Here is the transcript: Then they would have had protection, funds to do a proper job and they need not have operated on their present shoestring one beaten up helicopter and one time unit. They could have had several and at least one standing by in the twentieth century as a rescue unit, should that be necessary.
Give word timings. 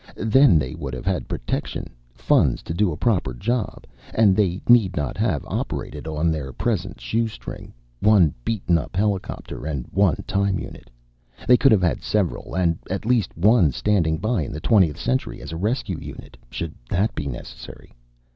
Then 0.17 0.57
they 0.57 0.73
would 0.73 0.95
have 0.95 1.05
had 1.05 1.27
protection, 1.27 1.85
funds 2.15 2.63
to 2.63 2.73
do 2.73 2.91
a 2.91 2.97
proper 2.97 3.35
job 3.35 3.85
and 4.15 4.35
they 4.35 4.59
need 4.67 4.95
not 4.97 5.15
have 5.17 5.45
operated 5.45 6.07
on 6.07 6.31
their 6.31 6.51
present 6.51 6.99
shoestring 6.99 7.71
one 7.99 8.33
beaten 8.43 8.79
up 8.79 8.95
helicopter 8.95 9.63
and 9.67 9.85
one 9.91 10.23
time 10.25 10.57
unit. 10.57 10.89
They 11.47 11.55
could 11.55 11.71
have 11.71 11.83
had 11.83 12.01
several 12.01 12.55
and 12.57 12.79
at 12.89 13.05
least 13.05 13.37
one 13.37 13.71
standing 13.73 14.17
by 14.17 14.41
in 14.41 14.51
the 14.51 14.59
twentieth 14.59 14.99
century 14.99 15.39
as 15.39 15.51
a 15.51 15.55
rescue 15.55 15.99
unit, 15.99 16.35
should 16.49 16.73
that 16.89 17.13
be 17.13 17.27
necessary. 17.27 17.93